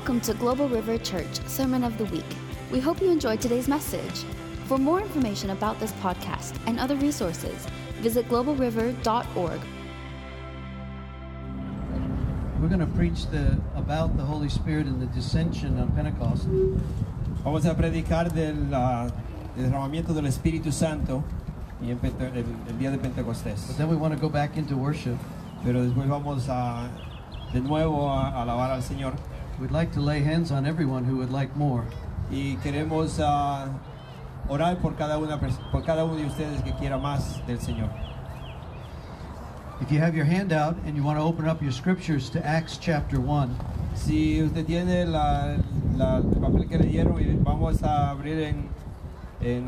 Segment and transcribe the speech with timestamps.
[0.00, 2.24] Welcome to Global River Church Sermon of the Week.
[2.72, 4.24] We hope you enjoyed today's message.
[4.64, 7.66] For more information about this podcast and other resources,
[8.00, 9.60] visit globalriver.org.
[12.58, 16.48] We're going to preach the about the Holy Spirit and the dissension on Pentecost.
[17.44, 19.10] Vamos a predicar del ah,
[19.54, 21.22] derramamiento del Espíritu Santo
[21.82, 23.66] y en el, el día de Pentecostés.
[23.66, 25.18] But then we want to go back into worship.
[25.62, 26.88] Pero después vamos a
[27.52, 29.12] de nuevo a, a alabar al Señor
[29.60, 31.84] We'd like to lay hands on everyone who would like more.
[32.30, 33.66] y queremos ah,
[34.48, 37.90] orar por cada una por cada uno de ustedes que quiera más del Señor.
[39.80, 42.46] If you have your hand out and you want to open up your scriptures to
[42.46, 43.56] Acts chapter 1,
[43.96, 45.56] Si usted tiene la,
[45.96, 48.68] la- el papel que le dieron, y vamos a abrir en,
[49.42, 49.66] en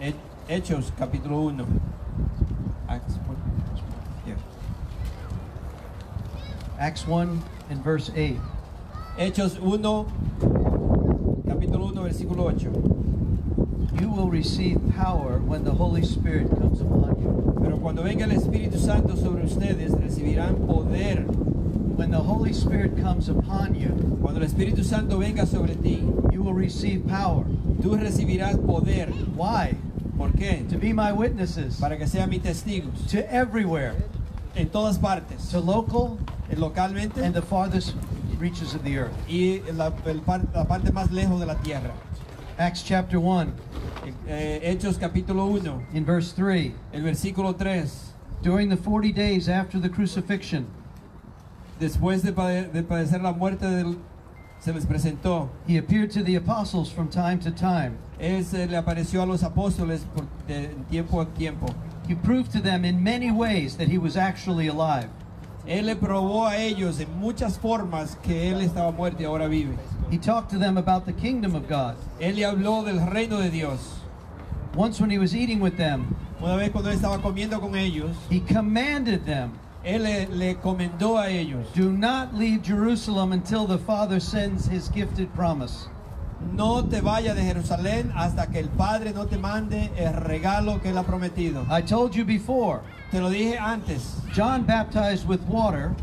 [0.00, 0.14] He-
[0.48, 1.64] Hechos capítulo 1.
[2.88, 3.36] Acts 1.
[4.26, 4.36] Yeah.
[6.78, 8.36] Acts 1 and verse 8.
[9.18, 10.06] Hechos 1,
[11.48, 12.70] capítulo 1, versículo 8.
[14.00, 17.58] You will receive power when the Holy Spirit comes upon you.
[17.62, 21.24] Pero cuando venga el Espíritu Santo sobre ustedes, recibirán poder.
[21.96, 23.88] When the Holy Spirit comes upon you,
[24.20, 27.44] Cuando el Espíritu Santo venga sobre ti, you will receive power.
[27.80, 29.08] tú recibirás poder.
[29.34, 29.76] Why?
[30.18, 30.68] ¿Por qué?
[30.68, 33.06] To be my witnesses Para que sean mis testigos.
[33.10, 33.94] to everywhere,
[34.54, 35.48] En todas partes.
[35.50, 36.18] to local
[36.54, 37.94] Localmente and the farthest
[38.38, 39.14] reaches of the earth.
[39.28, 39.92] y la,
[40.54, 41.92] la parte más lejos de la tierra.
[42.58, 43.52] Acts chapter 1
[44.28, 46.72] Eh, Hechos capítulo 1, in verse 3.
[46.92, 48.12] el versículo 3.
[48.42, 50.66] During the 40 days after the crucifixion,
[51.80, 53.98] Después de, pade- de padecer la muerte, del-
[54.60, 55.50] se les presentó.
[55.66, 57.98] he appeared to the apostles from time to time.
[58.18, 61.66] Él se le apareció a los apóstoles por, de tiempo a tiempo.
[62.08, 65.08] He proved to them in many ways that he was actually alive.
[65.66, 69.76] Él le probó a ellos en muchas formas que él estaba muerto y ahora vive.
[70.10, 71.96] He talked to them about the kingdom of God.
[72.20, 73.80] Él le habló del reino de Dios.
[74.76, 78.14] Once, when he was eating with them, Una vez cuando él estaba comiendo con ellos,
[78.30, 79.52] he commanded them
[79.82, 84.88] él le, le comendó a ellos, do not leave Jerusalem until the Father sends his
[84.88, 85.88] gifted promise.
[86.52, 90.90] no te vayas de Jerusalén hasta que el Padre no te mande el regalo que
[90.90, 91.64] él ha prometido.
[91.70, 95.94] I told you before, Te lo dije antes, John baptized with water,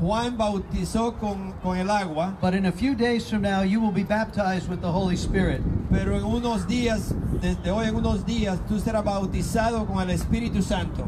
[0.00, 3.92] Juan bautizó con, con el agua, but in a few days from now you will
[3.92, 5.62] be baptized with the Holy Spirit.
[5.90, 10.62] pero en unos días, desde hoy en unos días, tú serás bautizado con el Espíritu
[10.62, 11.06] Santo.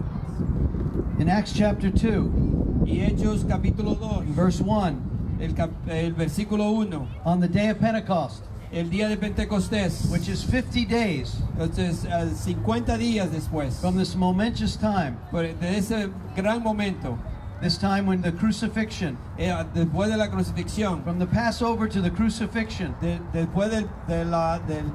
[1.18, 4.96] In Acts chapter 2, Y Hechos capítulo 2, verse 1,
[5.40, 7.06] el, cap- el versículo 1.
[7.24, 8.42] on the day of Pentecost,
[8.72, 11.36] el día de Pentecostés, which is 50 days.
[11.58, 13.80] Entonces eh, 50 días después.
[13.80, 17.18] From this momentous time, de ese gran momento,
[17.60, 22.10] this time when the crucifixion, eh, después de la crucifixión, from the Passover to the
[22.10, 22.94] crucifixion.
[23.00, 24.90] De- después del, de la, del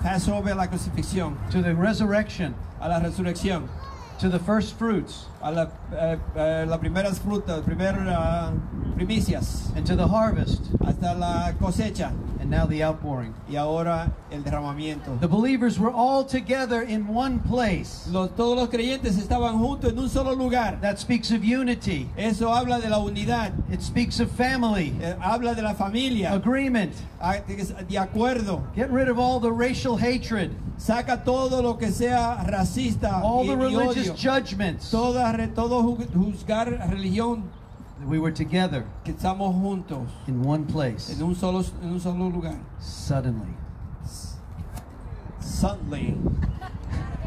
[0.00, 2.54] Passover a la crucifixión, to the resurrection.
[2.80, 3.68] A la resurrección,
[4.20, 5.26] to the first fruits.
[5.42, 8.52] A la, eh, eh, las primeras frutas, primeras ah,
[8.94, 10.70] primicias, and to the harvest.
[10.86, 13.34] Hasta la cosecha and now the outpouring.
[13.48, 15.18] y ahora el derramamiento.
[15.20, 18.06] The believers were all together in one place.
[18.10, 20.78] Los- todos los creyentes estaban juntos en un solo lugar.
[20.80, 22.08] That speaks of unity.
[22.16, 26.32] Eso habla de la unidad, It speaks of family, eh, habla de la familia.
[26.32, 26.92] agreement.
[27.20, 28.62] Ah, de acuerdo.
[28.74, 33.48] Get rid of all the racial hatred, Saca todo lo que sea racista all y,
[33.48, 34.16] the y religious odio.
[34.16, 34.90] judgments.
[34.90, 37.42] Toda, todo ju- juzgar religión
[38.06, 38.84] We were together.
[39.04, 40.08] Que estamos juntos.
[40.26, 41.10] In one place.
[41.10, 42.58] en un solo, en un solo lugar.
[42.80, 43.54] Suddenly.
[45.40, 46.16] Suddenly,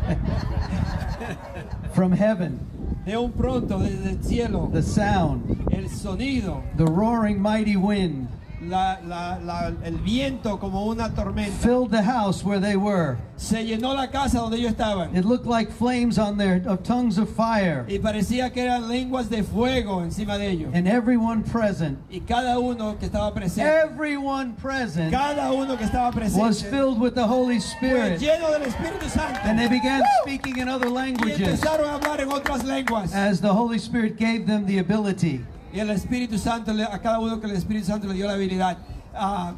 [1.94, 2.60] From heaven,
[3.06, 8.28] de un pronto desde el cielo, the sound, el sonido, the roaring mighty wind
[8.70, 13.18] la, la- la- el viento como una tormenta, filled the house where they were.
[13.36, 17.18] se llenó la casa donde ellos estaban It looked like flames on their of tongues
[17.18, 17.86] of fire.
[17.88, 20.70] y parecía que eran lenguas de fuego encima de ellos.
[20.74, 26.08] And everyone present, Y cada uno que estaba presente, everyone present cada uno que estaba
[26.08, 28.20] was presente filled with the Holy fue Spirit.
[28.20, 29.40] lleno del Espíritu Santo.
[29.44, 33.14] And they began speaking in other y languages empezaron a hablar en otras lenguas.
[33.14, 35.42] as the Holy Spirit gave them the ability.
[35.74, 38.78] Y el Espíritu Santo, a cada uno que el Espíritu Santo le dio la habilidad.
[39.16, 39.56] Ah,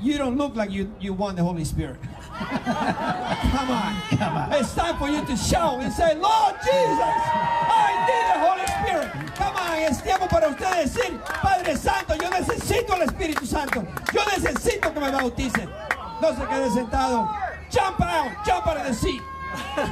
[0.00, 1.96] you don't look like you, you want the Holy Spirit.
[2.38, 4.52] Come on.
[4.52, 7.18] It's time for you to shout and say, Lord Jesus,
[7.66, 9.34] I need the Holy Spirit.
[9.34, 13.84] Come on, es tiempo para usted decir, Padre Santo, yo necesito el Espíritu Santo.
[14.12, 15.68] Yo necesito que me bauticen.
[16.22, 17.28] No se quede sentado.
[17.70, 19.20] Jump out, jump out of the seat.
[19.76, 19.84] Woo!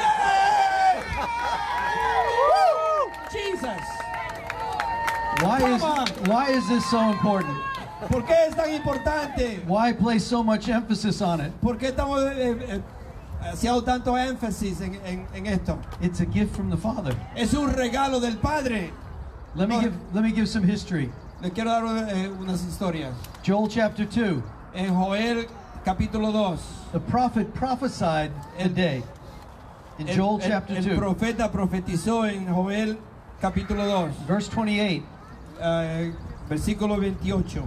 [0.00, 1.02] Yay!
[2.48, 3.12] Woo!
[3.30, 4.01] Jesus.
[5.42, 5.82] Why is
[6.28, 7.56] why is this so important?
[8.08, 9.60] ¿Por qué es tan importante?
[9.66, 11.52] Why place so much emphasis on it?
[11.60, 12.80] ¿Por qué estamos eh, eh,
[13.42, 15.78] haciendo tanto énfasis en, en- en esto?
[16.00, 17.14] It's a gift from the Father.
[17.36, 18.90] Es un regalo del Padre.
[19.54, 21.10] Let me give let me give some history.
[21.40, 23.12] Les quiero dar eh, unas historias.
[23.44, 24.42] Joel chapter 2.
[24.74, 25.46] En Joel
[25.84, 26.60] capítulo 2,
[26.92, 29.02] The prophet prophesied a day.
[29.98, 32.96] In el, Joel el- chapter el 2, profeta profetizó en Joel
[33.40, 35.02] capítulo 2, verse 28.
[35.62, 36.12] Eh,
[36.48, 37.62] versículo 28.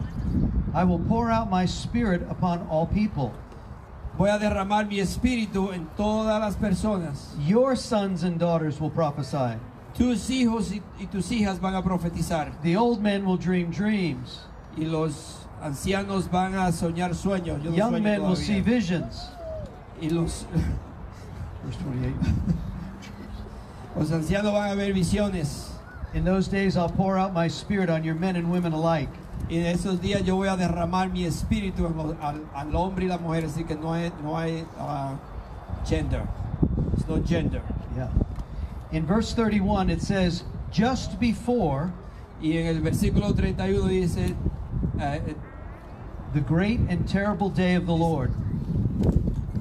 [0.74, 3.32] I will pour out my spirit upon all people.
[4.18, 7.36] Voy a derramar mi espíritu en todas las personas.
[7.40, 9.58] Your sons and daughters will prophesy.
[9.94, 12.52] Tus hijos y, y tus hijas van a profetizar.
[12.62, 14.42] The old men will dream dreams.
[14.78, 17.64] Y los ancianos van a soñar sueños.
[17.64, 18.46] Yo no Young sueño men will todavía.
[18.46, 19.30] see visions.
[20.02, 20.46] Y los,
[21.64, 22.16] Verse 28.
[23.98, 25.72] los ancianos van a ver visiones.
[26.16, 29.10] In those days I'll pour out my spirit on your men and women alike.
[29.50, 33.06] Y en esos días yo voy a derramar mi espíritu en los- al, al hombre
[33.06, 33.44] y la mujer.
[33.46, 35.16] Así que no hay, no hay ah,
[35.86, 36.28] gender.
[36.94, 37.62] It's no gender.
[37.96, 38.10] Yeah.
[38.92, 41.92] In verse 31 it says, just before
[42.42, 44.36] Y en el versículo 31 dice,
[45.00, 45.20] eh,
[46.34, 48.32] the great and terrible day of the Lord.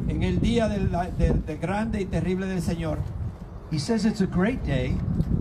[0.08, 2.98] en el día del, del- del grande y terrible del Señor,
[3.70, 4.96] He says it's a great day.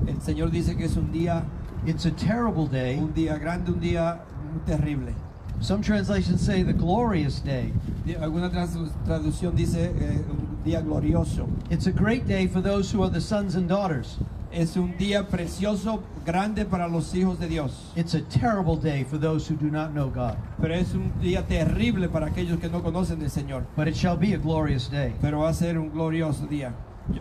[0.08, 1.44] El Señor dice que es un día,
[1.86, 2.98] It's a terrible day.
[2.98, 4.20] un día grande, un día
[4.66, 5.14] terrible.
[5.60, 7.74] Some translations say the glorious day.
[8.20, 11.48] Alguna traducción dice eh, un día glorioso.
[11.70, 14.18] It's a great day for those who are the sons and daughters.
[14.52, 17.92] Es un día precioso, grande para los hijos de Dios.
[17.96, 20.38] It's a terrible day for those who do not know God.
[20.62, 23.66] Pero es un día terrible para aquellos que no conocen del Señor.
[23.76, 25.14] But it shall be a glorious day.
[25.22, 26.74] Pero va a ser un glorioso día.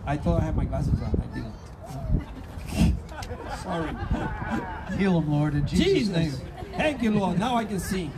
[0.06, 1.10] I thought I had my glasses on.
[1.22, 2.31] I didn't.
[3.62, 3.94] Sorry.
[4.98, 6.32] Heal them, Lord, in Jesus', name.
[6.76, 7.38] Thank you, Lord.
[7.38, 8.10] Now I can see.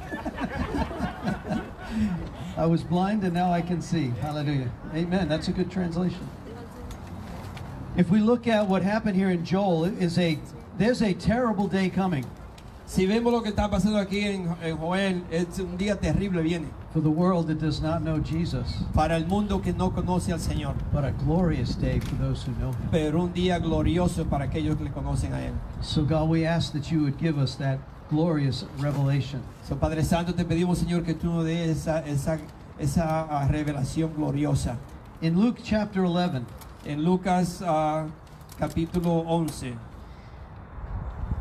[2.56, 4.08] I was blind and now I can see.
[4.20, 4.70] Hallelujah.
[4.94, 5.28] Amen.
[5.28, 6.28] That's a good translation.
[7.96, 10.38] If we look at what happened here in Joel, is a
[10.78, 12.24] there's a terrible day coming
[12.86, 16.68] Si vemos lo que está pasando aquí en, en Joel, es un día terrible viene
[16.94, 20.38] for the world that does not know Jesus, para el mundo que no conoce al
[20.38, 20.74] Señor.
[20.92, 22.88] but a glorious day for those who know him.
[22.92, 25.54] Pero un día glorioso para aquellos que le conocen a Él.
[25.80, 29.42] So God, we ask that you would give us that glorious revelation.
[29.64, 32.38] So, Padre Santo, te pedimos, Señor, que tú nos des esa, esa,
[32.78, 34.76] esa ah, revelación gloriosa.
[35.20, 36.46] In Luke chapter 11,
[36.84, 38.06] En Lucas ah,
[38.56, 39.74] capítulo 11,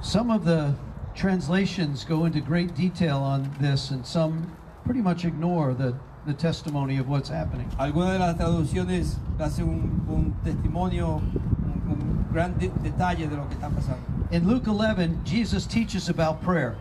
[0.02, 0.74] some of the
[1.16, 4.48] translations go into great detail on this and some
[4.86, 5.96] pretty much ignore the,
[6.26, 7.70] the testimony of what's happening.
[7.80, 13.46] algunas de las traducciones hacen un, un testimonio, un, un gran de- detalle de lo
[13.48, 14.00] que está pasando.
[14.32, 16.76] In Luke 11, Jesus teaches about prayer.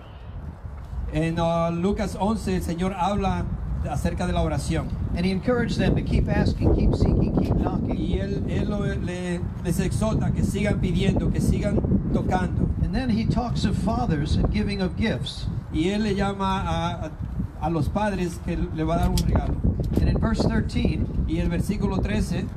[1.12, 3.44] En ah, Lucas 11, el Señor habla
[3.84, 4.88] acerca de la oración.
[5.14, 7.98] And he encouraged them to keep asking, keep seeking, keep knocking.
[7.98, 11.76] Y Él, él lo- le- les exhorta que sigan pidiendo, que sigan
[12.12, 12.68] tocando.
[12.82, 15.46] And then he talks of fathers and giving of gifts.
[15.72, 19.16] Y Él le llama a, a- a los padres que le va a dar un
[19.16, 19.56] regalo.
[20.00, 22.48] And in verse 13, Y el versículo 13,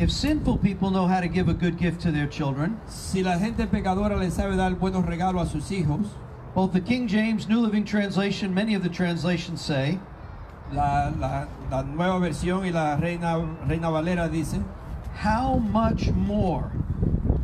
[0.00, 3.38] if sinful people know how to give a good gift to their children, si la
[3.38, 6.06] gente pecadora le sabe dar buenos regalos a sus hijos,
[6.54, 9.98] both the King James, New Living Translation, many of the translations say,
[10.72, 14.58] la, la- la nueva versión y la Reina, Reina Valera dice,
[15.14, 16.72] how much more?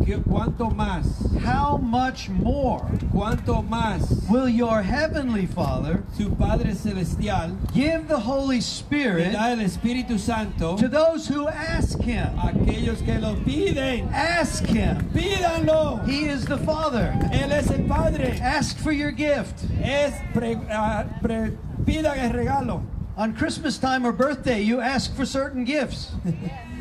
[0.06, 1.06] Cuánto más,
[1.44, 2.80] How much more
[3.12, 9.58] cuánto más will your heavenly Father su Padre Celestial give the Holy Spirit da el
[9.58, 12.26] Espíritu Santo to those who ask him?
[12.38, 14.10] aquellos que lo piden.
[14.12, 15.08] Ask him.
[15.12, 16.06] Pídanlo.
[16.06, 17.12] He is the Father.
[17.32, 18.38] Él es el Padre.
[18.40, 19.64] Ask for your gift.
[19.82, 21.52] Es pre- ah, pre-
[21.84, 22.82] pidan el regalo.
[23.16, 26.12] On Christmas time or birthday, you ask for certain gifts.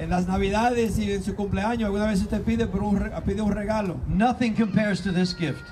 [0.00, 3.52] En las Navidades y en su cumpleaños, alguna vez usted pide, por un, pide un
[3.52, 3.96] regalo.
[4.08, 5.62] Nothing compares to this gift.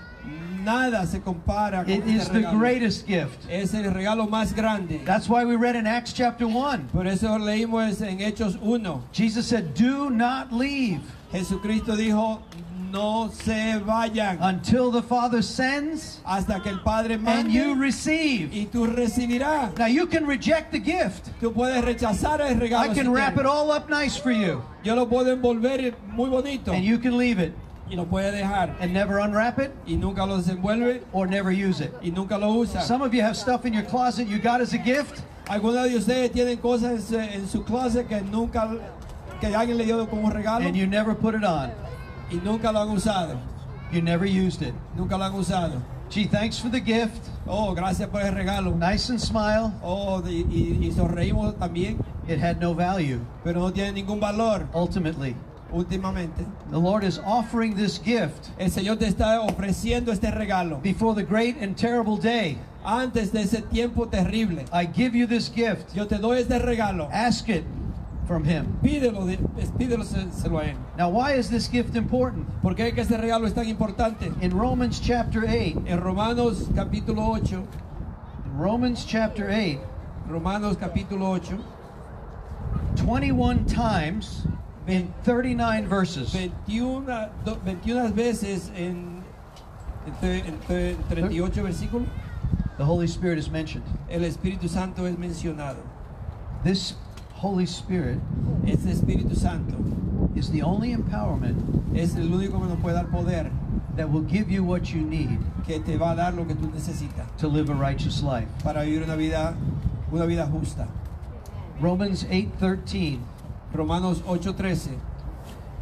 [0.62, 2.58] Nada se compara con It este is the regalo.
[2.58, 3.48] greatest gift.
[3.48, 5.00] Es el regalo más grande.
[5.06, 6.88] That's why we read in Acts chapter 1.
[6.92, 9.02] Por eso leímos en Hechos 1.
[9.12, 11.00] Jesus said, Do not leave
[11.32, 12.40] Jesucristo dijo,
[12.90, 18.50] no se vayan until the Father sends hasta que el Padre and you receive.
[18.52, 19.76] y tú recibirás.
[19.78, 21.30] Now you can reject the gift.
[21.40, 22.90] Tú puedes rechazar el regalo.
[22.90, 23.40] I si can wrap quieres.
[23.40, 24.62] it all up nice for you.
[24.82, 27.52] Yo lo puedo envolver muy bonito And you can leave it
[27.90, 31.80] y lo puede dejar and never unwrap it y nunca lo desenvuelve or never use
[31.80, 31.92] it.
[32.02, 32.82] y nunca lo usa.
[32.82, 35.96] Some of you have stuff in your closet you got as a gift Algunos de
[35.96, 38.68] ustedes tienen cosas su, en su closet que nunca
[39.40, 41.70] que alguien le dio como regalo and you never put it on.
[42.30, 43.36] Y nunca lo han usado.
[43.92, 44.74] You never used it.
[44.96, 45.80] Nunca lo han usado.
[46.10, 47.28] Gee, thanks for the gift.
[47.46, 48.74] Oh, gracias por el regalo.
[48.74, 49.72] Nice and smile.
[49.82, 53.20] Oh, y, y, y sonreímos también, It had no value.
[53.44, 55.34] pero no tiene ningún valor Ultimately,
[55.72, 56.44] últimamente.
[56.70, 60.82] the Lord is offering this gift El Señor te está ofreciendo este regalo.
[60.82, 62.58] before the great and terrible day.
[62.84, 65.94] Antes de ese tiempo terrible, I give you this gift.
[65.94, 67.08] yo te doy este regalo.
[67.12, 67.64] Ask it
[68.28, 68.78] from Him.
[68.82, 69.26] Pídelo,
[69.78, 70.76] pídelo se- se lo a Él.
[70.96, 72.46] Now, why is this gift important?
[72.62, 74.30] ¿Por qué este regalo es tan importante?
[74.42, 77.54] In Romans chapter 8, En Romanos capítulo 8,
[78.44, 79.80] in Romans chapter 8,
[80.28, 81.58] Romanos capítulo 8,
[82.96, 84.46] 21 times
[84.86, 86.32] in 39 verses.
[86.32, 87.06] 21,
[87.44, 89.22] do- 21 veces en,
[90.06, 92.06] entre, entre 38 versículos,
[92.76, 93.84] The Holy Spirit is mentioned.
[94.10, 95.78] el Espíritu Santo es mencionado.
[96.62, 96.94] This
[97.40, 98.18] Holy Spirit
[98.66, 99.76] Este Espíritu Santo
[100.34, 101.56] is the only empowerment
[101.94, 103.50] es el único que nos puede dar poder,
[103.96, 106.70] that will give you what you need que te va a dar lo que tú
[106.72, 108.48] necesitas to live a righteous life.
[108.62, 109.54] para vivir una vida,
[110.12, 110.86] una vida justa.
[111.80, 113.18] Romans 8:13
[113.72, 114.98] Romanos 8:13.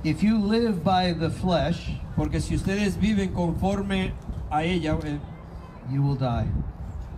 [0.04, 4.12] If you live by the flesh, Porque si ustedes viven conforme
[4.50, 5.18] a ella, eh,
[5.90, 6.46] you will die.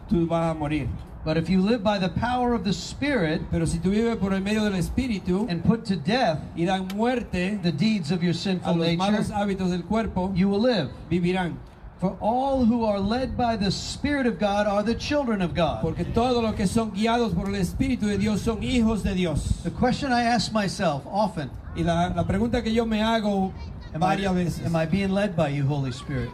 [0.08, 0.88] tú vas a morir.
[1.28, 4.32] But if you live by the power of the Spirit Pero si tú vives por
[4.32, 8.32] el medio del Espíritu and put to death y dan muerte the deeds of your
[8.32, 10.88] sinful los malos nature, hábitos del cuerpo, you will live.
[11.10, 11.58] vivirán.
[12.00, 15.82] For all who are led by the Spirit of God are the children of God.
[15.82, 19.60] Porque todos los que son guiados por el Espíritu de Dios son hijos de Dios.
[19.64, 23.52] The question I ask myself often Y la, la pregunta que yo me hago
[23.92, 26.30] am I, varias veces, am I being led by you, Holy Spirit?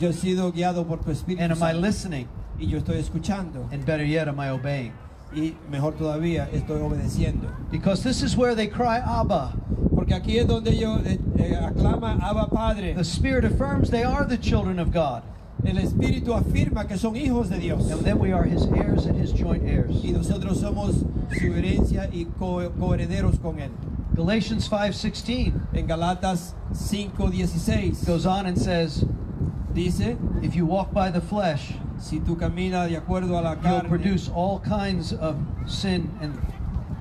[0.00, 2.26] yo he sido guiado por tu Espíritu And am I listening?
[2.58, 4.92] Y yo estoy escuchando And better yet, am I obeying?
[5.34, 7.48] y mejor todavía estoy obedeciendo.
[7.70, 9.52] Because this is where they cry, Abba.
[9.94, 12.94] Porque aquí es donde ellos eh, eh, aclaman Abba Padre.
[12.94, 15.22] The Spirit affirms they are the children of God.
[15.64, 17.90] El Espíritu afirma que son hijos de Dios.
[17.90, 20.04] And then we are His heirs and His joint heirs.
[20.04, 20.98] Y nosotros somos
[21.32, 23.70] su herencia y co- coherederos con Él.
[24.14, 29.04] Galatians 5:16 En Galatas 5:16 goes on and says,
[29.72, 33.62] dice, if you walk by the flesh, si tú caminas de acuerdo a la you'll
[33.62, 35.36] carne, produce all kinds of
[35.66, 36.34] sin and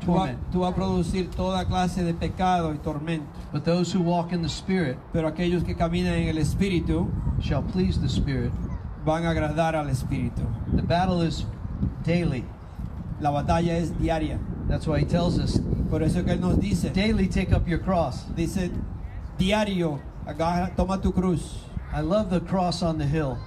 [0.06, 3.26] tú vas tú vas a producir toda clase de pecado y tormento.
[3.52, 7.10] But those who walk in the Spirit Pero aquellos que caminan en el Espíritu
[7.42, 8.52] shall please the Spirit.
[9.06, 10.42] van a agradar al Espíritu.
[10.76, 11.46] The battle is
[12.04, 12.46] daily.
[13.20, 14.40] La batalla es diaria.
[14.68, 15.60] That's why He tells us,
[15.90, 18.24] Por eso que Él nos dice, daily take up your cross.
[18.36, 18.72] dice,
[19.38, 21.60] diario, agarra, toma tu cruz.
[21.94, 23.38] I love the cross on the hill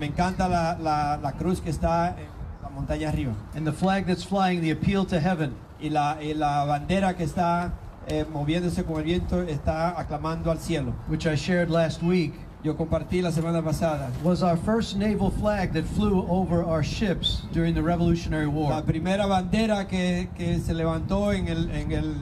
[0.00, 2.26] Me encanta la, la, la cruz que está en
[2.62, 3.32] la montaña arriba.
[3.54, 5.54] and the flag that's flying, the appeal to heaven.
[5.80, 7.72] Y la, y la bandera que está
[8.08, 10.92] eh, moviéndose con el viento está aclamando al cielo.
[11.08, 14.10] which I shared last week, Yo compartí la semana pasada.
[14.24, 18.82] was our first naval flag that flew over our ships during the Revolutionary La War.
[18.82, 22.14] primera bandera que, que se levantó en el, en el,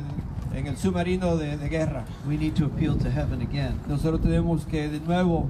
[0.55, 2.05] en el submarino de, de guerra.
[2.27, 3.81] We need to appeal to heaven again.
[3.89, 5.49] Nosotros tenemos que de nuevo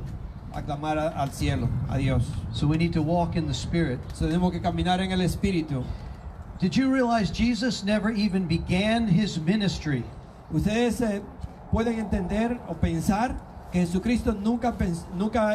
[0.57, 2.25] aclamar a- al cielo, a Dios.
[2.53, 4.01] So we need to walk in the Spirit.
[4.15, 5.85] So, tenemos que caminar en el Espíritu.
[6.59, 10.03] Did you realize Jesus never even began his ministry
[10.53, 11.21] Ustedes eh,
[11.73, 13.35] pueden entender o pensar
[13.73, 14.73] que Jesucristo nunca,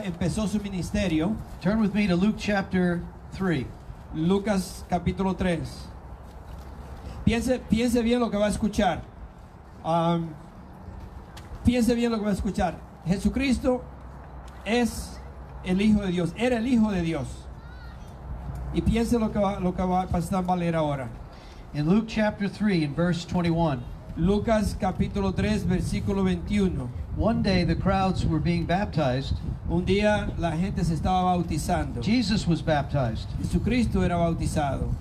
[0.03, 1.35] empezó su ministerio.
[1.61, 3.01] Turn with me to Luke chapter
[3.33, 3.65] 3.
[4.13, 5.61] Lucas capítulo 3.
[7.25, 9.01] Piense, piense bien lo que va a escuchar.
[9.83, 10.27] Am,
[11.63, 12.75] piense bien lo que va a escuchar.
[13.05, 13.81] Jesucristo
[14.65, 15.19] es
[15.63, 17.27] el Hijo de Dios, era el Hijo de Dios.
[18.73, 21.09] Y piense lo que va, lo que va a pasar a valer ahora.
[21.73, 23.81] In Luke chapter 3, in verse 21,
[24.17, 26.89] Lucas capítulo 3, versículo 21.
[27.15, 29.35] one day the crowds were being baptized.
[29.69, 32.01] Un día la gente se estaba bautizando.
[32.03, 33.27] Jesus was baptized.
[33.39, 34.93] Jesucristo era bautizado.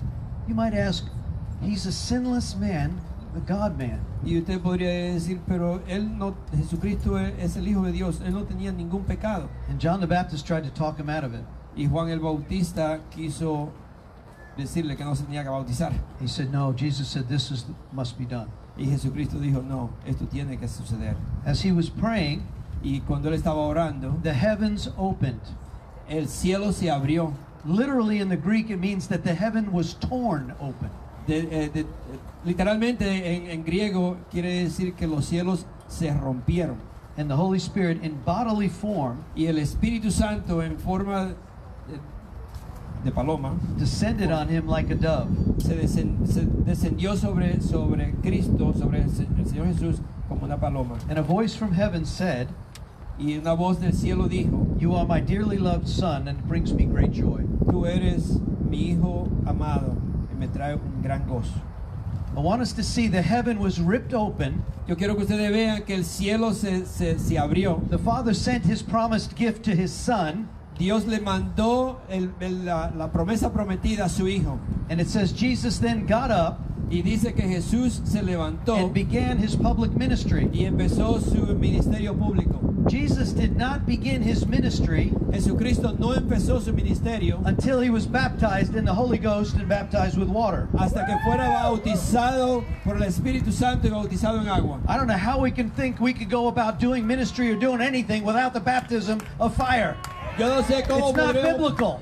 [0.47, 1.07] You might ask,
[1.61, 3.01] he's a sinless man,
[3.33, 3.99] the God man.
[4.23, 8.43] Y usted podría decir, pero él no, Jesucristo es el Hijo de Dios, él no
[8.43, 9.49] tenía ningún pecado.
[9.69, 11.41] And John the Baptist tried to talk him out of it.
[11.75, 13.71] Y Juan el Bautista quiso
[14.57, 15.91] decirle que no se tenía que bautizar.
[16.19, 18.47] He said, No, Jesus said this is, must be done.
[18.77, 21.15] Y Jesucristo dijo, no, esto tiene que suceder.
[21.45, 22.43] As he was praying,
[22.83, 25.39] Y cuando él estaba orando, the heavens opened.
[26.09, 27.31] el cielo se abrió.
[27.63, 30.89] Literally in the Greek, it means that the heaven was torn open.
[31.27, 31.85] De- eh, de-
[32.45, 36.77] literalmente en, en griego quiere decir que los cielos se rompieron.
[37.17, 41.35] And the Holy Spirit, in bodily form, Y el Espíritu Santo en forma de,
[43.03, 45.27] de paloma descended on him like a dove.
[45.59, 50.95] se, desen- se descendió sobre, sobre Cristo, sobre el, el Señor Jesús como una paloma.
[51.09, 52.47] And a voice from heaven said,
[53.19, 56.73] Y una voz del cielo dijo, You are my dearly loved son, and it brings
[56.73, 57.43] me great joy.
[57.69, 59.95] tú eres mi hijo amado
[60.33, 61.53] y me trae un gran gozo.
[62.35, 64.63] I want us to see the heaven was ripped open.
[64.87, 67.81] Yo quiero que ustedes vean que el cielo se, se, se abrió.
[67.89, 70.47] The Father sent his promised gift to his son,
[70.77, 74.59] Dios le mandó el- el- la, la promesa prometida a su hijo.
[74.89, 76.59] and it says Jesus then got up
[76.89, 80.49] Y dice que Jesús se levantó and began his public ministry.
[80.53, 82.59] y empezó su ministerio público.
[82.87, 88.75] Jesus did not begin his ministry Jesucristo no empezó su ministerio until he was baptized
[88.75, 90.67] in the Holy Ghost and baptized with water.
[90.77, 94.79] hasta que fuera bautizado por el Espíritu Santo y bautizado en agua.
[94.87, 97.81] I don't know how we can think we could go about doing ministry or doing
[97.81, 99.95] anything without the baptism of fire.
[100.37, 102.01] Yo no sé cómo It's not biblical.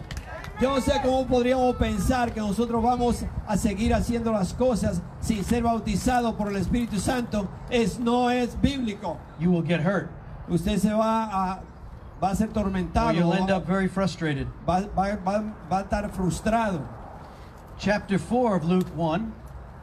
[0.61, 5.43] yo no sé cómo podríamos pensar que nosotros vamos a seguir haciendo las cosas sin
[5.43, 7.47] ser bautizado por el Espíritu Santo.
[7.69, 9.17] Es no es bíblico.
[9.39, 10.09] You will get hurt.
[10.49, 11.59] Usted se va a
[12.21, 14.47] va a ser Or tormentado, you'll end up very frustrated.
[14.67, 16.81] va- va- va- va a estar frustrado.
[17.77, 19.31] Chapter 4 of Luke 1.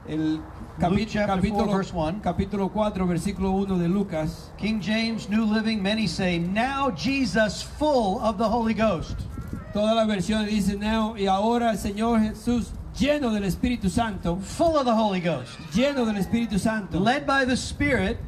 [0.08, 0.18] El
[0.78, 2.20] Luke chapter 4, capítulo, verse 1.
[2.20, 4.50] capítulo 4, versículo 1 de Lucas.
[4.58, 9.16] King James, New Living, many say, Now Jesus, full of the Holy Ghost.
[9.72, 14.76] Todas las versiones dicen, "Now", y ahora el Señor Jesús, lleno del Espíritu Santo, Full
[14.76, 15.58] of the Holy Ghost.
[15.74, 18.18] lleno del Espíritu Santo, Led by the Spirit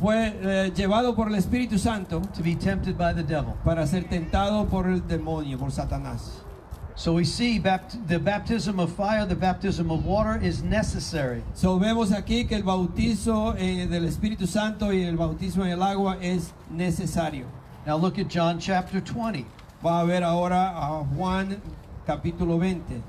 [0.00, 3.54] fue eh, llevado por el Espíritu Santo to be tempted by the devil.
[3.64, 6.42] para ser tentado por el demonio, por Satanás.
[6.96, 11.42] So we see bapt- the baptism of fire, the baptism of water is necessary.
[11.54, 15.82] So vemos aquí que el bautizo eh, del Espíritu Santo y el bautismo en el
[15.82, 17.46] agua es necesario.
[17.86, 19.46] Now look at John chapter 20.
[19.84, 21.60] Va a ver ahora a Juan
[22.06, 23.02] capítulo 20.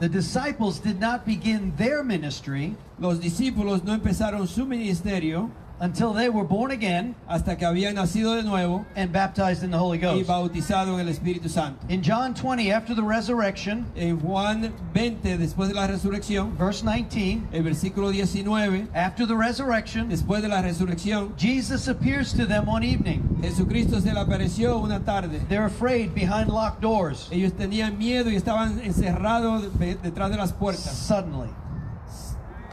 [0.00, 5.48] The disciples did not begin their ministry Los discípulos no empezaron su ministerio
[5.80, 9.76] until they were born again hasta que habían nacido de nuevo and baptized in the
[9.76, 10.26] Holy y Ghost.
[10.28, 11.84] bautizado en el Espíritu Santo.
[11.88, 17.48] In John 20, after the resurrection, En Juan 20, después de la resurrección, verse 19,
[17.52, 22.82] el versículo 19, after the resurrection, después de la resurrección, Jesus appears to them one
[22.84, 23.38] evening.
[23.42, 25.40] Jesucristo se le apareció una tarde.
[25.48, 27.28] They're afraid behind locked doors.
[27.32, 30.84] Ellos tenían miedo y estaban encerrados de- detrás de las puertas.
[30.96, 31.50] Suddenly,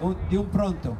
[0.02, 0.98] Un- De un pronto,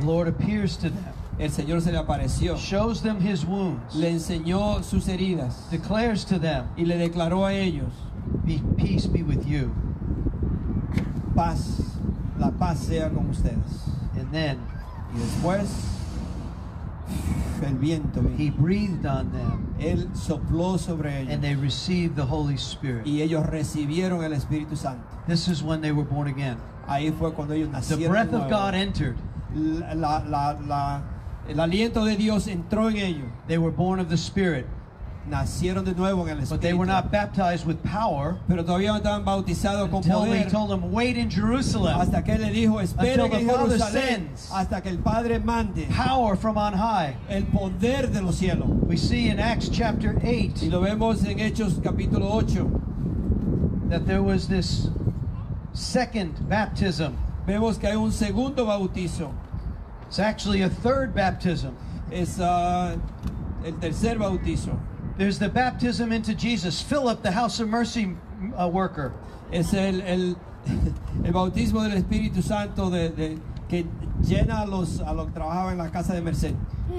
[0.00, 1.04] the Lord appears to them,
[1.38, 6.38] el Señor se le apareció, shows them his wounds, le enseñó sus heridas declares to
[6.38, 7.92] them, y le declaró a ellos,
[8.44, 9.74] be, Peace be with you.
[11.34, 11.96] paz,
[12.38, 13.88] la paz sea con ustedes.
[14.16, 14.58] And then
[15.14, 15.68] Y después,
[17.62, 18.36] el viento vino.
[18.36, 21.32] he breathed on them, Él sopló sobre ellos.
[21.32, 23.06] and they received the Holy Spirit.
[23.06, 25.02] y ellos recibieron el Espíritu Santo.
[25.26, 26.56] This is when they were born again.
[26.88, 27.98] Ahí fue cuando ellos The nacieron.
[28.00, 28.48] de breath of.
[28.50, 29.16] God entered.
[29.56, 31.00] La- la- la-
[31.48, 33.28] el aliento de Dios entró en ellos.
[33.48, 34.66] They were born of the Spirit,
[35.30, 37.02] Nacieron de nuevo en el but they were Espíritu.
[37.04, 40.50] not baptized with power Pero todavía no estaban bautizados con until he poder.
[40.50, 41.98] told them, Wait in Jerusalem.
[41.98, 45.88] Hasta que él le dijo, Until the en Father Jerusalén hasta que el Padre mande
[45.90, 47.16] Power from on high.
[47.28, 48.68] el poder de los cielos.
[48.86, 52.68] We see in Acts chapter Y 8 lo vemos en Hechos capítulo 8.
[53.88, 54.90] that there was this
[55.72, 57.16] second baptism.
[57.46, 59.30] Vemos que hay un segundo bautizo.
[60.08, 61.76] It's actually a third baptism.
[62.12, 62.96] Es ah,
[63.64, 64.78] el tercer bautizo.
[65.18, 66.80] There's the baptism into Jesus.
[66.80, 68.14] Philip, the house of mercy
[68.58, 69.12] uh, worker,
[69.50, 70.36] Es el, el,
[71.24, 73.38] el bautismo del Espíritu Santo de, de-
[73.68, 73.84] que
[74.22, 76.54] llena a los, a los que trabajaban en la casa de Merced.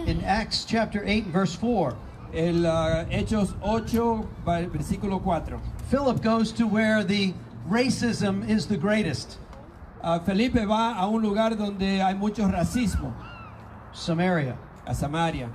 [0.05, 1.95] in Acts chapter 8, verse 4.
[2.33, 5.61] El ah, Hechos 8, va- versículo 4.
[5.89, 7.33] Philip goes to where the
[7.69, 9.37] racism is the greatest
[10.03, 13.13] Ah, Felipe va a un lugar donde hay mucho racismo,
[13.93, 14.55] Samaria.
[14.85, 15.49] a Samaria.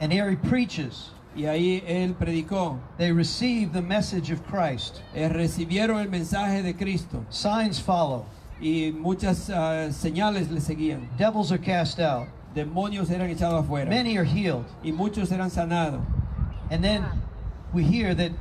[0.00, 1.10] And here he preaches.
[1.36, 2.78] Y ahí él predicó.
[2.98, 5.00] They receive the message of Christ.
[5.14, 8.26] Eh, recibieron el mensaje de Cristo Signs follow.
[8.60, 11.08] y muchas ah, señales le seguían.
[11.16, 12.26] Devils are cast out.
[12.54, 14.64] Demonios eran echados afuera Many are healed.
[14.82, 16.00] y muchos eran sanados.
[16.70, 17.04] And then
[17.72, 18.32] we hear that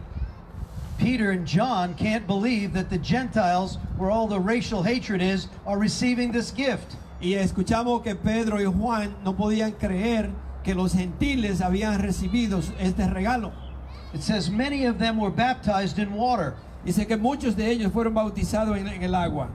[1.00, 5.80] Peter and John can't believe that the Gentiles, where all the racial hatred is, are
[5.80, 6.98] receiving this gift.
[7.22, 10.32] Y escuchamos que Pedro y Juan no podían creer
[10.64, 13.54] que los gentiles habían recibido este regalo.
[14.14, 16.56] It says many of them were baptized in water.
[16.86, 19.50] Dice que muchos de ellos fueron bautizados en, en el agua.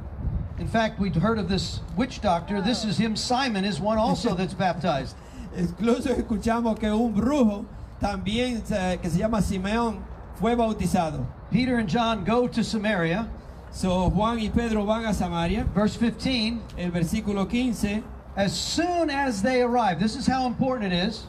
[0.59, 2.63] In fact, we'd heard of this witch doctor.
[2.63, 5.17] This is him, Simon, is one also that's baptized.
[5.57, 7.67] Incluso escuchamos que un brujo
[8.01, 10.03] también eh, que se llama Simeón
[10.37, 11.27] fue bautizado.
[11.51, 13.29] Peter and John go to Samaria.
[13.71, 15.65] So, Juan y Pedro van a Samaria.
[15.75, 18.05] Verse 15 El versículo 15,
[18.37, 21.27] As soon as they arrive, this is how important it is.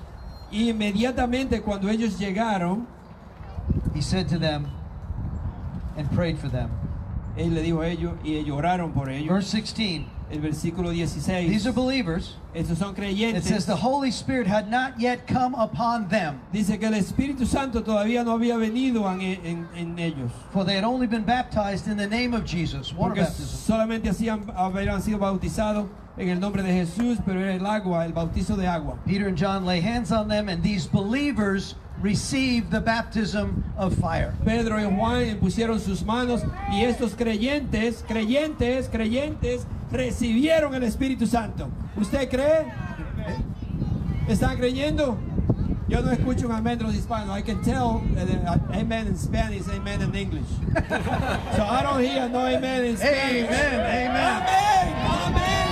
[0.51, 2.85] Inmediatamente cuando ellos llegaron,
[3.93, 4.71] he said to them
[5.97, 6.71] and prayed for them.
[7.37, 9.33] él le dijo a ellos y ellos oraron por ellos.
[9.33, 10.05] Verse 16.
[10.31, 11.49] El versículo 16.
[11.49, 12.35] These are believers.
[12.55, 16.88] Estos son It says the Holy Spirit had not yet come upon them, Dice que
[16.88, 20.31] el Espíritu Santo todavía no había venido en, en- en ellos.
[20.51, 22.93] for they had only been baptized in the name of Jesus.
[22.93, 23.71] Water Porque baptism.
[23.71, 28.13] solamente hacían, habían sido bautizados en el nombre de Jesús, pero era el agua, el
[28.13, 28.97] bautizo de agua.
[29.05, 34.31] Peter and John lay hands on them, and these believers received the baptism of fire.
[34.45, 41.67] Pedro y Juan pusieron sus manos y estos creyentes, creyentes, creyentes, recibieron el Espíritu Santo.
[41.97, 42.71] ¿Usted cree?
[44.27, 45.17] ¿Están creyendo?
[45.87, 47.35] Yo no escucho un amén de los hispanos.
[47.35, 50.47] I can tell uh, amen in Spanish, amen in English.
[51.55, 53.49] so I don't hear no amen in Spanish.
[53.49, 54.43] Amen, amen.
[54.43, 54.93] Amen,
[55.33, 55.67] amen.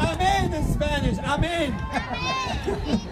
[0.00, 3.08] Amen in Spanish, amen.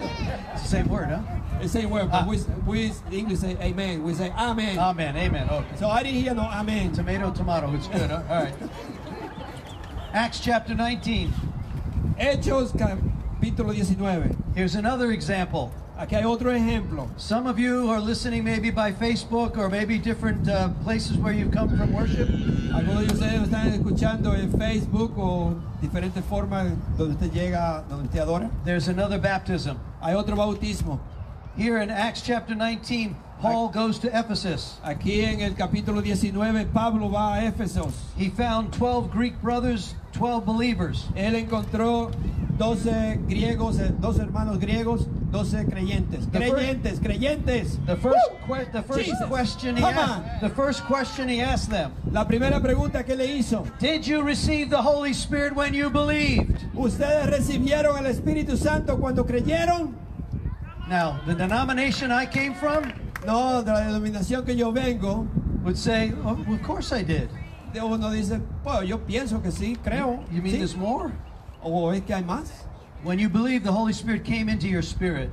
[0.71, 1.19] Same word, huh?
[1.61, 2.21] The same word, Ah.
[2.23, 4.03] but we, we the English say amen.
[4.03, 4.79] We say amen.
[4.79, 5.49] Amen, amen.
[5.49, 5.75] Okay.
[5.77, 6.93] so I didn't hear no amen.
[6.93, 7.73] Tomato, tomato.
[7.75, 8.09] It's good.
[8.09, 8.21] huh?
[8.29, 8.53] All right.
[10.13, 11.33] Acts chapter 19.
[12.17, 14.37] Hechos capítulo 19.
[14.55, 15.73] Here's another example.
[15.99, 17.09] Aquí hay otro ejemplo.
[17.17, 21.51] Some of you are listening maybe by Facebook or maybe different uh, places where you've
[21.51, 22.29] come from worship.
[22.73, 26.67] Algunos de ustedes están escuchando en Facebook o diferentes formas
[26.97, 28.49] donde usted llega, donde usted adora.
[28.63, 29.77] There's another baptism.
[30.01, 30.99] Hay otro bautismo.
[31.57, 34.77] Here in Acts chapter 19, Paul goes to Ephesus.
[34.83, 37.91] Aquí en el capítulo 19, Pablo va a Éfesos.
[38.15, 41.07] He found 12 Greek brothers, 12 believers.
[41.15, 42.11] Él encontró
[42.59, 46.27] 12 griegos, eh, 12 hermanos griegos, 12 creyentes.
[46.31, 47.79] Creyentes, creyentes.
[47.87, 49.27] The first, que- the first Jesus.
[49.27, 50.39] question he Come asked, on.
[50.41, 54.69] the first question he asked them, La primera pregunta que le hizo, did you receive
[54.69, 56.59] the Holy Spirit when you believed?
[56.75, 59.95] ¿ustedes recibieron el Espíritu Santo cuando creyeron?
[60.87, 62.91] Now, the denomination I came from
[63.25, 65.27] No, de la denominación que yo vengo,
[65.63, 67.29] would say, oh, of course I did.
[67.75, 70.23] uno dice, pues yo pienso que sí, creo.
[70.31, 70.57] You mean sí.
[70.57, 71.11] there's more?
[71.63, 72.49] ¿O es que hay más?
[73.03, 75.31] When you believe, the Holy Spirit came into your spirit,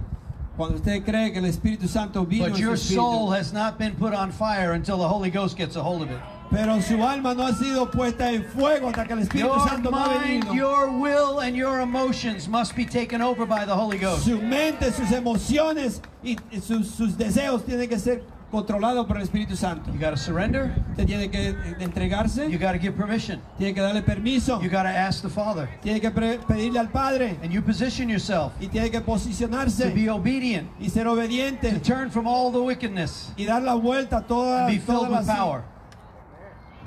[0.57, 3.79] Cuando usted cree que el Espíritu Santo vino but en su your soul has not
[3.79, 6.19] been put on fire until the Holy Ghost gets a hold of it.
[6.51, 9.91] Pero su alma no ha sido puesta en fuego hasta que el Espíritu Your Santo
[9.91, 10.55] no ha mind, venido.
[10.55, 14.25] your will, and your emotions must be taken over by the Holy Ghost.
[14.25, 19.55] Su mente, sus emociones y sus, sus deseos tienen que ser controlados por el Espíritu
[19.57, 19.93] Santo.
[19.93, 20.73] You got to surrender.
[20.93, 23.43] Usted tiene que eh, entregarse, You got to give permission.
[23.59, 25.69] tiene que darle permiso, You got to ask the Father.
[25.83, 30.09] tiene que pedirle al Padre And you position yourself y tiene que to posicionarse be
[30.09, 34.23] obedient, y ser to obediente turn from all the wickedness, y dar la vuelta a
[34.27, 35.63] todas, and be filled todas with power.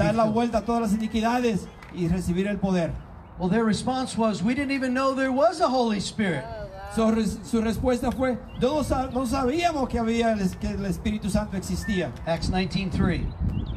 [0.05, 2.91] Dar la vuelta a todas las iniquidades y recibir el poder.
[3.39, 6.43] Well, their response was, We didn't even know there was a Holy Spirit.
[6.93, 11.29] Su, res- su respuesta fue, no, no sa- no sabíamos que había que el Espíritu
[11.29, 12.11] Santo existía.
[12.27, 13.25] Acts 19:3.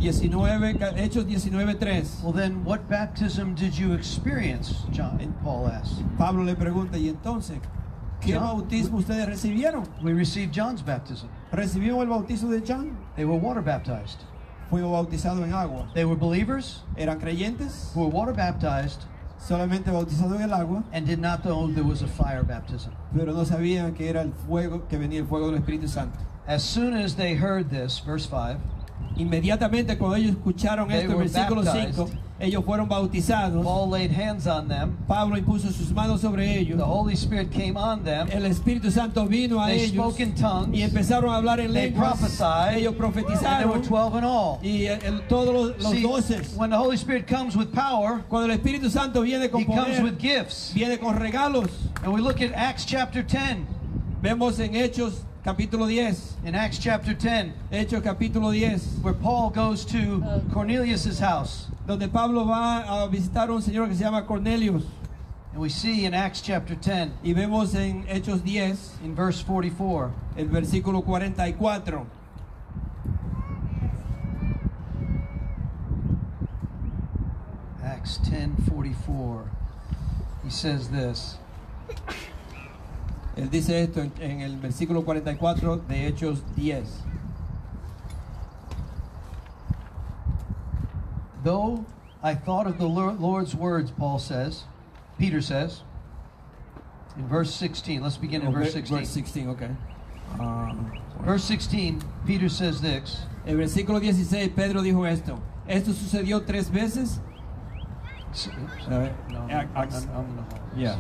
[0.01, 2.23] 19, ca- Hechos 19.3.
[2.23, 4.75] Well, then what baptism did you experience?
[4.91, 6.03] John and Paul asked.
[6.19, 7.59] Pablo le pregunta, ¿y entonces
[8.21, 8.41] qué Ya.
[8.41, 9.85] bautismo ustedes recibieron?
[10.03, 11.29] We received John's baptism.
[11.53, 12.97] ¿Recibimos el bautizo de John?
[13.17, 14.25] They were water baptized.
[14.71, 15.89] Fuimos bautizados en agua.
[15.95, 17.93] They were believers ¿Eran creyentes?
[17.95, 19.03] who were water baptized
[19.39, 22.93] Solamente bautizados en el agua, and did not know there was a fire baptism.
[23.15, 26.19] pero no sabían que era el fuego, que venía el fuego del Espíritu Santo.
[26.47, 28.59] As soon as they heard this, verse 5,
[29.17, 32.19] Inmediatamente cuando ellos escucharon They esto, en were versículo baptized.
[32.39, 33.65] 5, ellos fueron bautizados.
[33.65, 34.97] Paul laid hands on them.
[35.07, 36.77] Pablo impuso sus manos sobre ellos.
[36.79, 38.29] The Holy Spirit came on them.
[38.31, 40.77] El Espíritu Santo vino a They ellos spoke in tongues.
[40.77, 42.19] y empezaron a hablar en They lenguas.
[42.19, 42.77] prophesied.
[42.79, 43.15] Ellos And
[43.61, 44.59] there were 12 in all.
[44.63, 46.55] y el- todos los, doces.
[46.57, 50.01] when the Holy Spirit comes with power, Cuando el Espíritu Santo viene con He comes
[50.01, 50.73] with gifts.
[50.75, 51.69] viene con regalos.
[52.03, 53.67] And we look at Acts chapter 10.
[54.23, 59.85] Vemos en Hechos capítulo 10, In Acts chapter 10, Hechos capítulo 10, where Paul goes
[59.85, 60.41] to uh.
[60.51, 61.67] Cornelius' house.
[61.87, 64.85] donde Pablo va a visitar un señor que se llama Cornelius.
[65.53, 70.13] And we see in Acts chapter 10, Y vemos en Hechos 10, in verse 44,
[70.39, 72.07] el versículo 44.
[77.85, 79.51] Acts 10 44,
[80.43, 81.37] he says this.
[83.37, 86.85] Él dice esto en, en el versículo 44 de Hechos 10.
[91.43, 91.85] Though
[92.23, 94.65] I thought of the Lor- Lord's words, Paul says,
[95.19, 95.83] Peter says,
[97.17, 98.03] in verse 16.
[98.03, 98.99] Let's begin in verse 16.
[98.99, 99.63] Verse 16, ok.
[100.41, 100.75] Ah,
[101.21, 103.27] Verse 16, Peter says this.
[103.47, 105.39] el versículo 16, Pedro dijo esto.
[105.67, 107.21] Esto sucedió tres veces.
[108.31, 108.49] Oops.
[108.87, 110.45] A ver, No, no, no.
[110.77, 110.97] Yeah.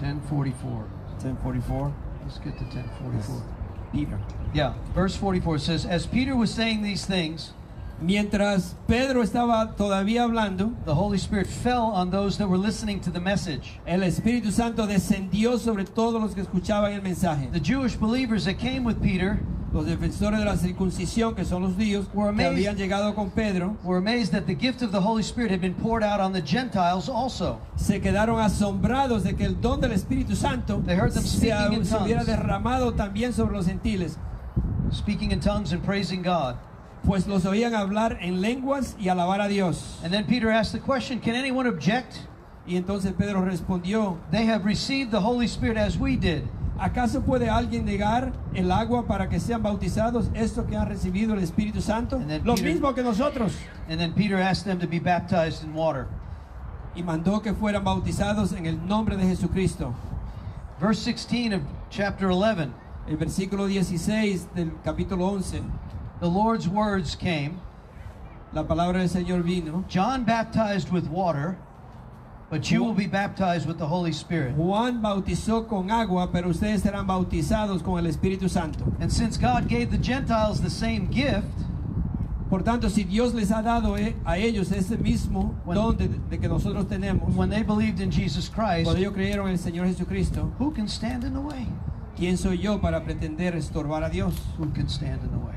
[0.00, 0.70] 1044.
[0.70, 1.94] 1044.
[2.24, 3.42] let's get to 1044.
[3.92, 4.18] Peter.
[4.52, 7.52] Yeah, verse 44 says, As Peter was saying these things,
[8.00, 13.10] Mientras Pedro estaba todavía hablando, the Holy Spirit fell on those that were listening to
[13.10, 13.78] the message.
[13.86, 17.50] el Espíritu Santo descendió sobre todos los que escuchaban el mensaje.
[17.52, 19.38] The Jewish believers that came with Peter
[19.74, 22.52] Los defensores de la circuncisión, que son los judíos, Were que amazed.
[22.52, 25.74] habían llegado con Pedro, were amazed that the gift of the Holy Spirit had been
[25.74, 27.58] poured out on the Gentiles also.
[27.76, 31.72] se quedaron asombrados de que el don del Espíritu Santo They heard them se, speaking
[31.80, 32.26] in se hubiera tongues.
[32.38, 34.16] derramado también sobre los gentiles,
[34.92, 36.54] speaking in tongues and praising God.
[37.04, 39.98] pues los oían hablar en lenguas y alabar a Dios.
[40.04, 42.14] And then Peter asked the question Can anyone object?
[42.66, 46.44] Y entonces Pedro respondió, They have received the Holy Spirit as we did.
[46.78, 51.40] ¿Acaso puede alguien negar el agua para que sean bautizados estos que han recibido el
[51.40, 52.18] Espíritu Santo?
[52.18, 53.56] Lo Peter- mismo que nosotros.
[53.88, 56.06] And then Peter asked them to be baptized in water.
[56.96, 59.94] Y mandó que fueran bautizados en el nombre de Jesucristo.
[60.80, 62.72] Verse 16 of chapter 11
[63.08, 65.62] El versículo 16 del capítulo 11,
[66.20, 67.58] the Lord's words came
[68.52, 69.84] la palabra del Señor vino.
[69.88, 71.56] John baptized with water,
[72.50, 74.54] but you will be baptized with the Holy Spirit.
[74.54, 78.84] Juan bautizó con agua, pero ustedes serán bautizados con el Espíritu Santo.
[79.00, 81.46] And since God gave the Gentiles the same gift,
[82.50, 86.38] Por tanto, si Dios les ha dado eh, a ellos ese mismo don de, de
[86.38, 89.86] que nosotros tenemos, when they believed in Jesus Christ, cuando ellos creyeron en el Señor
[89.86, 91.66] Jesucristo, who can stand in the way?
[92.16, 94.34] ¿quién soy yo para pretender estorbar a Dios?
[94.58, 95.54] Who can stand in the way?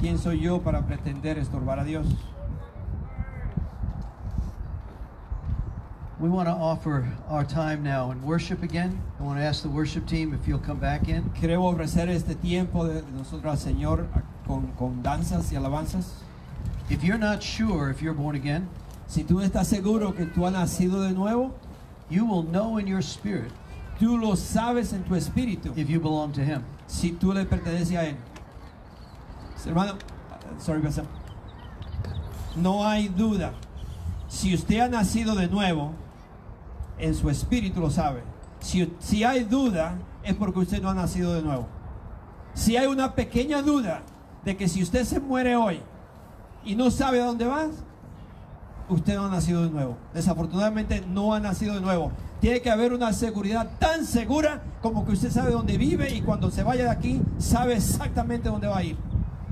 [0.00, 2.06] ¿Quién soy yo para pretender estorbar a Dios?
[6.22, 9.02] We want to offer our time now in worship again.
[9.18, 11.24] I want to ask the worship team if you'll come back in.
[11.30, 14.06] Queremos ofrecer este tiempo de nosotros al Señor
[14.46, 16.22] con, con danzas y alabanzas.
[16.88, 18.68] If you're not sure if you're born again,
[19.08, 21.54] Si tú estás seguro que tú has nacido de nuevo,
[22.08, 23.50] you will know in your spirit
[23.98, 26.62] tú lo sabes en tu espíritu if you belong to Him.
[26.86, 28.16] si tú le perteneces a Él.
[29.66, 29.98] Hermano,
[30.60, 31.04] sorry, pastor.
[32.54, 33.52] no hay duda.
[34.28, 35.94] Si usted ha nacido de nuevo,
[36.98, 38.22] en su espíritu lo sabe.
[38.60, 41.66] Si, si hay duda, es porque usted no ha nacido de nuevo.
[42.54, 44.02] Si hay una pequeña duda
[44.44, 45.80] de que si usted se muere hoy
[46.64, 47.68] y no sabe a dónde va,
[48.88, 49.96] usted no ha nacido de nuevo.
[50.14, 52.12] Desafortunadamente no ha nacido de nuevo.
[52.40, 56.50] Tiene que haber una seguridad tan segura como que usted sabe dónde vive y cuando
[56.50, 58.96] se vaya de aquí sabe exactamente dónde va a ir.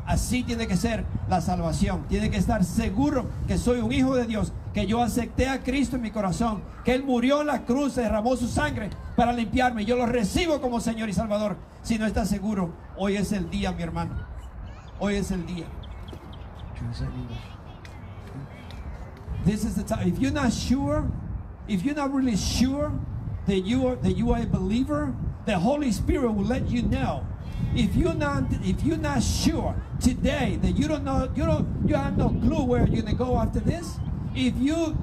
[0.06, 2.04] Así tiene que ser la salvación.
[2.08, 5.96] Tiene que estar seguro que soy un hijo de Dios, que yo acepté a Cristo
[5.96, 9.84] en mi corazón, que Él murió en la cruz, derramó su sangre para limpiarme.
[9.84, 11.56] Yo lo recibo como Señor y Salvador.
[11.82, 14.14] Si no está seguro, hoy es el día, mi hermano.
[14.98, 15.66] Hoy es el día.
[19.44, 20.06] This is the time.
[20.06, 21.10] If you're not sure,
[21.66, 22.92] if you're not really sure
[23.46, 25.14] that you are that you are a believer,
[25.46, 27.24] the Holy Spirit will let you know.
[27.74, 31.94] If you're not if you're not sure today that you don't know you don't you
[31.94, 33.98] have no clue where you're gonna go after this,
[34.34, 34.96] if you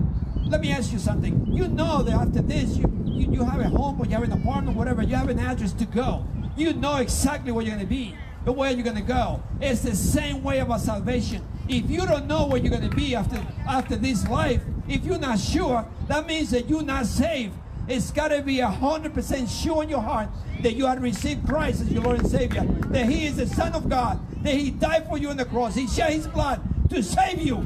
[0.49, 1.45] let me ask you something.
[1.47, 4.31] You know that after this you, you, you have a home or you have an
[4.31, 6.25] apartment, whatever, you have an address to go.
[6.55, 9.43] You know exactly where you're gonna be, the way you're gonna go.
[9.59, 11.45] It's the same way about salvation.
[11.67, 15.39] If you don't know where you're gonna be after after this life, if you're not
[15.39, 17.53] sure, that means that you're not saved.
[17.87, 20.29] It's gotta be a hundred percent sure in your heart
[20.61, 23.73] that you have received Christ as your Lord and Savior, that He is the Son
[23.73, 27.03] of God, that He died for you on the cross, He shed His blood to
[27.03, 27.65] save you.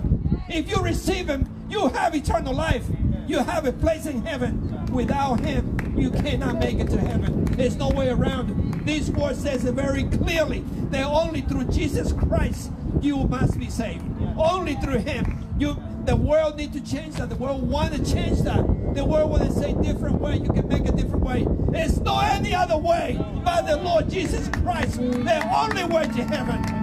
[0.50, 2.86] If you receive Him, you have eternal life.
[3.28, 4.86] You have a place in heaven.
[4.92, 7.46] Without Him, you cannot make it to heaven.
[7.46, 8.86] There's no way around it.
[8.86, 14.04] This word says it very clearly that only through Jesus Christ you must be saved.
[14.38, 15.48] Only through Him.
[15.58, 17.30] You, the world need to change that.
[17.30, 18.66] The world want to change that.
[18.94, 20.38] The world want to say different way.
[20.38, 21.48] You can make a different way.
[21.70, 24.98] There's no any other way but the Lord Jesus Christ.
[24.98, 26.81] The only way to heaven.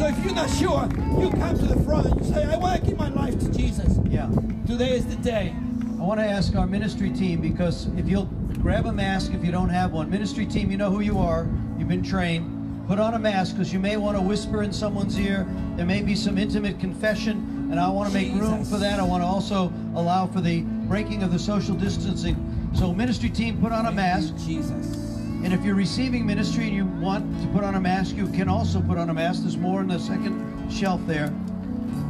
[0.00, 0.88] So if you're not sure,
[1.20, 3.50] you come to the front and you say, I want to give my life to
[3.50, 3.98] Jesus.
[4.08, 4.30] Yeah.
[4.66, 5.54] Today is the day.
[5.98, 8.24] I want to ask our ministry team because if you'll
[8.62, 10.08] grab a mask if you don't have one.
[10.08, 11.46] Ministry team, you know who you are.
[11.78, 12.86] You've been trained.
[12.88, 15.46] Put on a mask because you may want to whisper in someone's ear.
[15.76, 19.00] There may be some intimate confession, and I want to make room for that.
[19.00, 22.70] I want to also allow for the breaking of the social distancing.
[22.74, 24.34] So, ministry team, put on a mask.
[24.46, 24.99] Jesus.
[25.42, 28.48] And if you're receiving ministry and you want to put on a mask, you can
[28.48, 29.42] also put on a mask.
[29.42, 31.32] There's more in the second shelf there.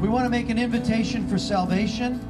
[0.00, 2.20] We want to make an invitation for salvation,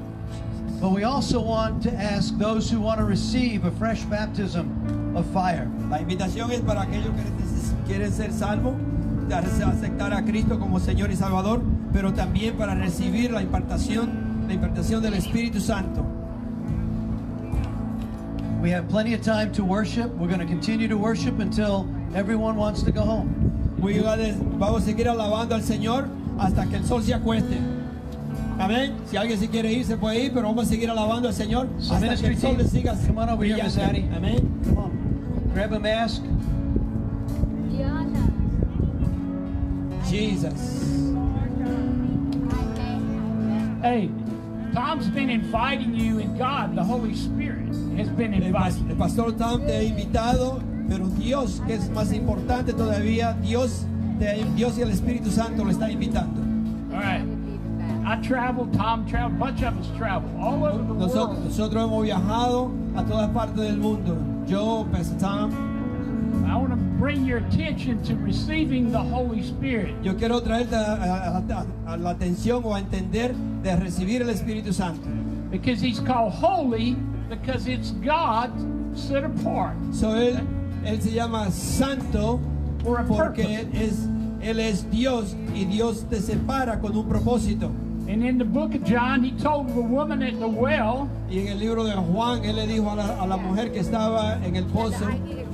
[0.80, 5.24] but we also want to ask those who want to receive a fresh baptism of
[5.32, 5.70] fire.
[5.88, 7.24] La invitación es para aquellos que
[7.86, 8.74] quieren ser salvos,
[9.30, 15.02] aceptar a Cristo como Señor y Salvador, pero también para recibir la impartación, la impartación
[15.02, 16.19] del Espíritu Santo.
[18.60, 20.10] We have plenty of time to worship.
[20.10, 23.74] We're going to continue to worship until everyone wants to go home.
[23.78, 27.56] Muy iguales, Vamos a seguir alabando al Señor hasta que el sol se acueste.
[28.58, 28.94] Amén.
[29.06, 31.68] Si alguien se quiere ir, se puede ir, pero vamos a seguir alabando al Señor
[31.78, 33.88] So hasta que ministry el sol le team, siga come on over here, Miss brillando.
[33.88, 34.08] Addie.
[34.14, 34.60] Amén.
[34.64, 35.52] Come on.
[35.54, 36.22] Grab a mask.
[40.10, 40.80] Jesus.
[43.82, 44.10] Hey,
[44.72, 48.94] Tom's been inviting you, and God, the Holy Spirit, has been inviting el you.
[48.96, 53.84] pastor Tom te ha invitado, pero Dios, que es más importante todavía, Dios,
[54.18, 56.40] te- Dios y el Espíritu Santo lo está invitando.
[56.94, 57.24] All right.
[58.06, 61.44] I traveled, Tom traveled, a bunch of us traveled all over the Nosotros, world.
[61.44, 64.16] nosotros hemos viajado a todas partes del mundo.
[64.46, 69.94] Yo, Pastor Tom, I want to bring your attention to receiving the Holy Spirit.
[70.04, 74.72] yo quiero traerte a, a- a- la atención o a entender de recibir el Espíritu
[74.72, 75.08] Santo.
[75.50, 76.94] Because he's called holy
[77.28, 78.50] because it's God
[78.94, 79.74] set apart.
[79.92, 80.40] So, él,
[80.84, 82.38] él se llama Santo
[83.08, 84.06] porque es,
[84.42, 87.70] Él es Dios y Dios te separa con un propósito.
[88.08, 91.48] And in the book of John, he told the woman at the well, Y en
[91.48, 94.56] el libro de Juan, Él le dijo a la, a la mujer que estaba en
[94.56, 95.06] el pozo,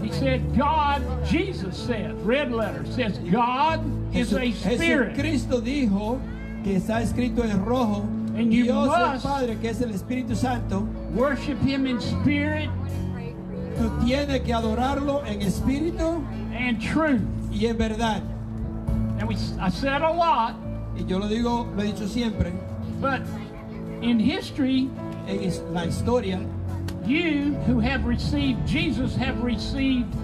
[0.02, 3.80] he said, God, Jesus said, red letter, says, God
[4.14, 5.14] is a spirit.
[5.16, 6.18] Jesucristo dijo
[6.64, 8.02] que está escrito en rojo,
[8.37, 10.80] And you Dios el must- Padre, que es el Espíritu Santo,
[11.14, 12.70] Worship him in spirit
[13.76, 17.20] tú tienes que adorarlo en espíritu and truth.
[17.52, 18.22] y en verdad.
[19.18, 20.54] And we, I said a lot,
[20.98, 22.52] Y yo lo digo, lo he dicho siempre,
[23.00, 23.22] but
[24.02, 24.88] in history,
[25.26, 26.40] en la historia,
[27.04, 30.14] you who have received Jesus have received,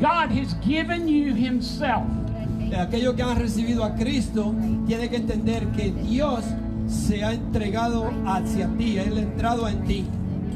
[0.00, 2.06] God has given you himself.
[2.76, 4.54] aquellos que han recibido a Cristo,
[4.86, 6.44] tiene que entender que Dios
[6.86, 10.06] se ha entregado hacia ti, Él ha entrado en ti.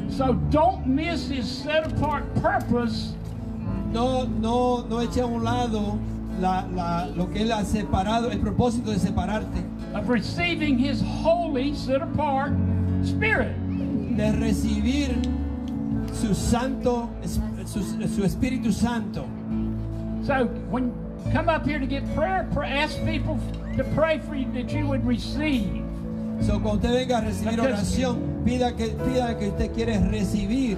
[0.09, 3.13] So don't miss his set apart purpose
[3.93, 5.99] No, no, no eche a un lado
[6.39, 9.63] la- la- lo que Él ha separado, el propósito de separarte,
[9.95, 12.53] of receiving his holy, set apart
[13.03, 13.55] spirit.
[14.15, 15.09] de recibir
[16.13, 17.09] su santo,
[17.65, 19.25] su, su Espíritu Santo.
[20.25, 20.85] So when
[21.25, 23.39] you come up here to get prayer, pray, ask people
[23.77, 25.81] to pray for you that you would receive.
[26.41, 30.77] So, cuando usted venga a recibir oración, pida que, pida que usted quiere recibir,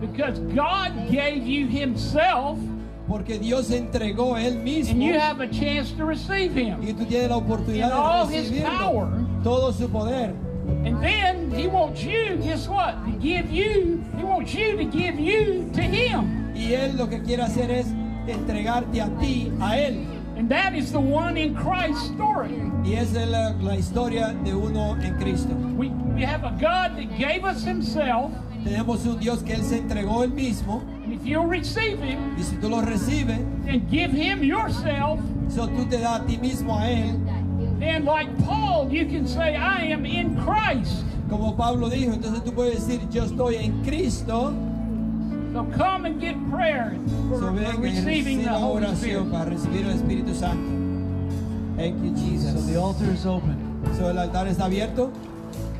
[0.00, 2.58] Because God gave you himself
[3.08, 6.80] porque Dios entregó Él mismo and you have a chance to receive him.
[6.82, 9.08] y tú tienes la oportunidad In all de his recibirlo, power.
[9.42, 10.34] todo su poder.
[10.86, 12.94] And then he wants you, guess what?
[13.04, 16.52] To give you, he wants you to give you to him.
[16.54, 17.86] Y Él lo que quiere hacer es
[18.26, 20.06] entregarte a ti, a Él.
[20.36, 22.60] And that is the one in Christ's story.
[22.84, 25.54] Y esa es la, la historia de uno en Cristo.
[25.76, 28.32] We, we have a God that gave us himself,
[28.64, 30.82] Tenemos un Dios que Él se entregó Él mismo.
[31.24, 35.98] You'll receive him Y si tú lo recibes, and give him yourself, so tú te
[35.98, 37.78] das a ti mismo a Él.
[37.80, 41.04] then like Paul, you can say, I am in Christ.
[41.28, 44.52] Como Pablo dijo, entonces tú puedes decir, yo estoy en Cristo.
[45.52, 46.96] So come and get prayer
[47.30, 49.30] for, So for receiving the Holy Spirit.
[49.30, 50.82] para recibir el Espíritu Santo.
[51.76, 52.66] Thank you, So Jesus.
[52.66, 53.56] the altar is open.
[53.98, 55.12] So, el altar está abierto.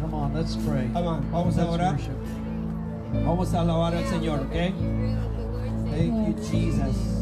[0.00, 0.88] Come on, let's pray.
[0.92, 1.92] Come on, vamos a Let's orar.
[1.92, 3.24] worship.
[3.24, 4.72] Vamos a alabar al Señor, ¿ok?
[5.94, 7.13] Thank you, Jesus.